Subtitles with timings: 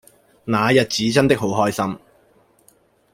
[0.45, 1.99] 那日子真的好開心